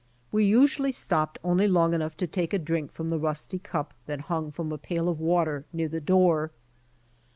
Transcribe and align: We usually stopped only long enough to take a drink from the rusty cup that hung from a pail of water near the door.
We 0.31 0.45
usually 0.45 0.91
stopped 0.91 1.37
only 1.43 1.67
long 1.67 1.93
enough 1.93 2.17
to 2.17 2.25
take 2.25 2.53
a 2.53 2.57
drink 2.57 2.91
from 2.91 3.09
the 3.09 3.19
rusty 3.19 3.59
cup 3.59 3.93
that 4.07 4.21
hung 4.21 4.51
from 4.51 4.71
a 4.71 4.79
pail 4.79 5.07
of 5.07 5.19
water 5.19 5.65
near 5.71 5.89
the 5.89 6.01
door. 6.01 6.49